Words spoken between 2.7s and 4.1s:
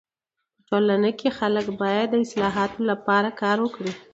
لپاره کار وکړي.